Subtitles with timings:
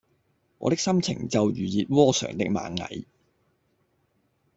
[0.57, 3.05] 我的心情就如熱窩上的螞蟻